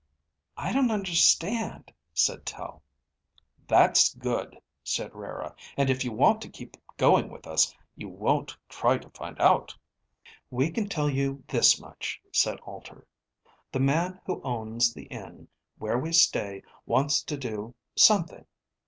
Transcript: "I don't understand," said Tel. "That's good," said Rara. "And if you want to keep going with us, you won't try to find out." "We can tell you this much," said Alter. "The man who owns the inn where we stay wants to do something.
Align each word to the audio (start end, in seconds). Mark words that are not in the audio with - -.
"I 0.57 0.73
don't 0.73 0.89
understand," 0.89 1.93
said 2.11 2.43
Tel. 2.43 2.81
"That's 3.67 4.15
good," 4.15 4.57
said 4.83 5.13
Rara. 5.13 5.53
"And 5.77 5.91
if 5.91 6.03
you 6.03 6.11
want 6.11 6.41
to 6.41 6.49
keep 6.49 6.75
going 6.97 7.29
with 7.29 7.45
us, 7.45 7.71
you 7.95 8.09
won't 8.09 8.57
try 8.67 8.97
to 8.97 9.11
find 9.11 9.39
out." 9.39 9.75
"We 10.49 10.71
can 10.71 10.89
tell 10.89 11.07
you 11.07 11.43
this 11.47 11.79
much," 11.79 12.19
said 12.31 12.59
Alter. 12.61 13.05
"The 13.71 13.79
man 13.79 14.19
who 14.25 14.41
owns 14.41 14.91
the 14.91 15.03
inn 15.03 15.47
where 15.77 15.99
we 15.99 16.13
stay 16.13 16.63
wants 16.87 17.21
to 17.21 17.37
do 17.37 17.75
something. 17.95 18.47